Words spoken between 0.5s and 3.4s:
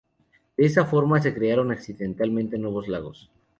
De esta forma se crearon accidentalmente nuevos lagos.